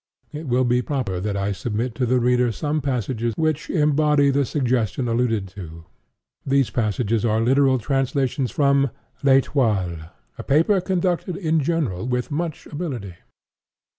It 0.31 0.47
will 0.47 0.63
be 0.63 0.81
proper 0.81 1.19
that 1.19 1.37
I 1.37 1.51
submit 1.51 1.93
to 1.93 2.07
the 2.07 2.19
reader 2.19 2.51
some 2.51 2.81
passages 2.81 3.35
which 3.37 3.69
embody 3.69 4.31
the 4.31 4.45
suggestion 4.45 5.07
alluded 5.07 5.47
to. 5.49 5.85
These 6.43 6.71
passages 6.71 7.23
are 7.23 7.39
literal 7.39 7.77
translations 7.77 8.49
from 8.49 8.89
L'Etoile, 9.21 9.97
(*10) 10.09 10.09
a 10.39 10.43
paper 10.43 10.81
conducted, 10.81 11.35
in 11.37 11.59
general, 11.59 12.07
with 12.07 12.31
much 12.31 12.65
ability. 12.65 13.13